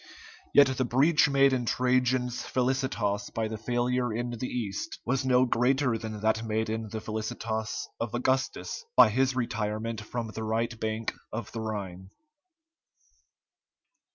[0.51, 5.45] Yet the breach made in Trajan's felicitas by the failure in the East was no
[5.45, 10.79] greater than that made in the felicitas of Augustus by his retirement from the right
[10.79, 12.09] bank of the Rhine.